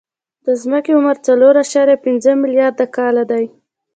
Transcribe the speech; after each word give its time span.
د 0.45 0.47
ځمکې 0.61 0.91
عمر 0.99 1.15
څلور 1.27 1.53
اعشاریه 1.61 1.97
پنځه 2.05 2.31
ملیارده 2.43 2.85
کاله 2.95 3.23
دی. 3.31 3.45